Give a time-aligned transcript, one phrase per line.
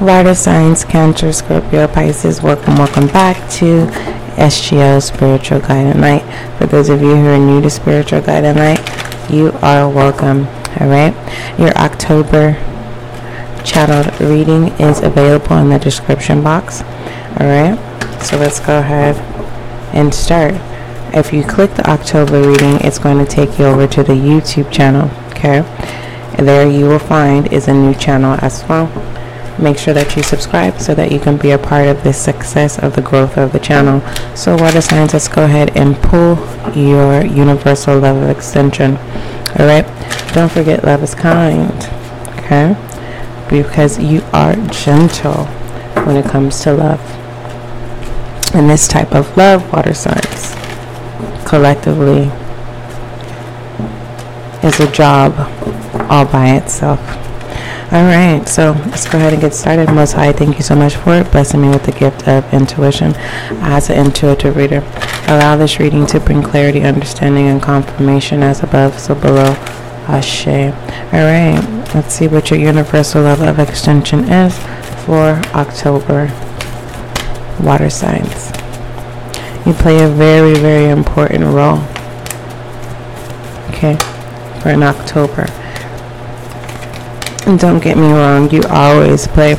[0.00, 3.86] Water signs, Cancer, Scorpio, Pisces, welcome, welcome back to
[4.36, 6.22] SGL Spiritual Guiding Light.
[6.58, 8.78] For those of you who are new to Spiritual Guiding Light,
[9.30, 10.48] you are welcome.
[10.78, 11.14] All right.
[11.58, 12.52] Your October
[13.64, 16.82] channeled reading is available in the description box.
[17.40, 17.78] All right.
[18.22, 19.16] So let's go ahead
[19.94, 20.52] and start.
[21.16, 24.70] If you click the October reading, it's going to take you over to the YouTube
[24.70, 25.10] channel.
[25.30, 25.60] Okay.
[26.36, 28.92] And there you will find is a new channel as well
[29.58, 32.78] make sure that you subscribe so that you can be a part of the success
[32.78, 34.00] of the growth of the channel.
[34.36, 36.36] So water signs, let's go ahead and pull
[36.74, 38.96] your universal love of extension.
[39.58, 39.86] All right.
[40.34, 41.70] Don't forget love is kind.
[42.38, 42.76] Okay.
[43.48, 45.46] Because you are gentle
[46.04, 47.00] when it comes to love.
[48.54, 50.54] And this type of love, water signs,
[51.46, 52.30] collectively
[54.66, 55.34] is a job
[56.10, 57.25] all by itself.
[57.92, 59.88] All right, so let's go ahead and get started.
[59.92, 63.12] Most High, thank you so much for blessing me with the gift of intuition.
[63.62, 64.78] As an intuitive reader,
[65.28, 69.54] allow this reading to bring clarity, understanding, and confirmation as above, so below.
[70.08, 70.48] Ashe.
[70.48, 70.72] All
[71.12, 71.62] right,
[71.94, 74.58] let's see what your universal level of extension is
[75.04, 76.26] for October
[77.62, 78.50] water signs.
[79.64, 81.78] You play a very, very important role.
[83.70, 83.96] Okay,
[84.60, 85.46] for an October.
[87.46, 89.52] And don't get me wrong, you always play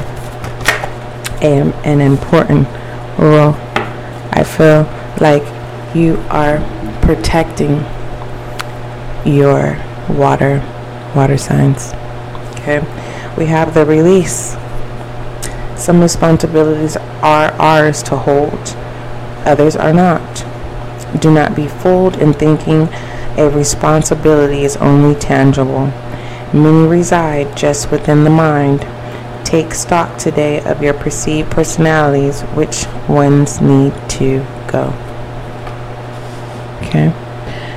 [1.41, 2.67] a, an important
[3.17, 3.55] role.
[4.33, 4.83] I feel
[5.21, 5.43] like
[5.95, 6.57] you are
[7.01, 7.77] protecting
[9.25, 10.61] your water
[11.15, 11.93] water signs.
[12.55, 12.79] Okay.
[13.37, 14.57] We have the release.
[15.77, 18.75] Some responsibilities are ours to hold.
[19.45, 20.45] Others are not.
[21.21, 22.89] Do not be fooled in thinking
[23.37, 25.91] a responsibility is only tangible.
[26.53, 28.87] Many reside just within the mind.
[29.45, 34.93] Take stock today of your perceived personalities, which ones need to go.
[36.81, 37.13] Okay,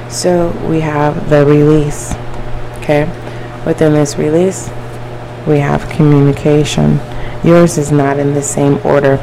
[0.09, 2.15] so we have the release.
[2.79, 3.07] Okay,
[3.67, 4.69] within this release,
[5.47, 7.01] we have communication.
[7.43, 9.15] Yours is not in the same order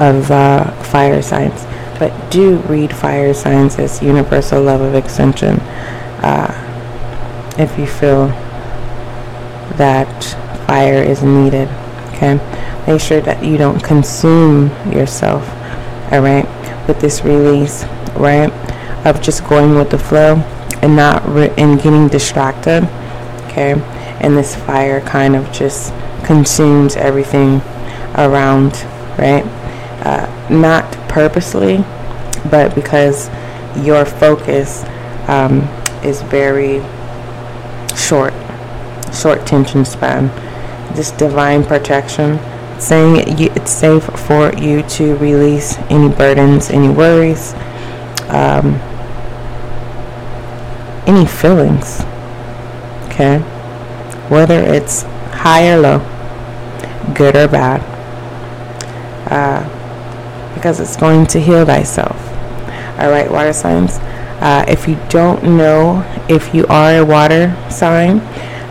[0.00, 1.64] of uh, fire signs,
[2.00, 5.60] but do read fire signs as universal love of extension.
[6.20, 6.63] Uh,
[7.58, 8.28] if you feel
[9.76, 10.24] that
[10.66, 11.68] fire is needed.
[12.14, 12.34] Okay,
[12.86, 15.48] make sure that you don't consume yourself.
[16.12, 16.46] All right,
[16.86, 17.84] with this release,
[18.14, 18.52] right,
[19.04, 20.36] of just going with the flow
[20.82, 22.88] and not re- and getting distracted.
[23.46, 23.74] Okay,
[24.20, 25.92] and this fire kind of just
[26.24, 27.60] consumes everything
[28.16, 28.72] around,
[29.18, 29.44] right?
[30.04, 31.78] Uh, not purposely,
[32.50, 33.28] but because
[33.76, 34.84] your focus
[35.28, 35.62] um,
[36.04, 36.80] is very
[37.96, 38.32] short,
[39.14, 40.28] short tension span.
[40.94, 42.38] This divine protection,
[42.78, 47.54] saying it's safe for you to release any burdens, any worries,
[48.28, 48.74] um,
[51.06, 52.02] any feelings.
[53.06, 53.38] Okay,
[54.28, 55.02] whether it's
[55.32, 55.98] high or low,
[57.14, 57.80] good or bad,
[59.30, 62.16] uh, because it's going to heal thyself.
[62.98, 63.98] All right, water signs.
[64.44, 68.20] Uh, if you don't know if you are a water sign,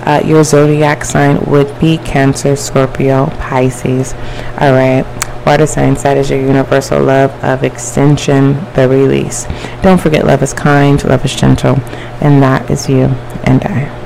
[0.06, 4.14] uh, your zodiac sign would be Cancer, Scorpio, Pisces.
[4.60, 5.04] All right.
[5.46, 9.46] Water signs, that is your universal love of extension, the release.
[9.82, 11.76] Don't forget, love is kind, love is gentle,
[12.22, 13.06] and that is you
[13.44, 14.00] and I.